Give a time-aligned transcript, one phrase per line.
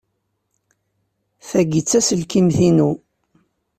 [1.49, 2.91] Tagi d taselkimt-inu.